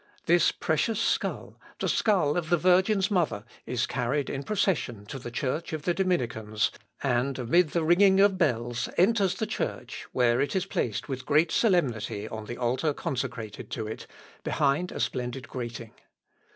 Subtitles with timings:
[0.25, 5.29] This precious skull, the skull of the Virgin's mother, is carried in procession to the
[5.29, 6.71] church of the Dominicans,
[7.03, 11.51] and, amid the ringing of bells, enters the church, where it is placed with great
[11.51, 14.07] solemnity on the altar consecrated to it,
[14.43, 15.93] behind a splendid grating.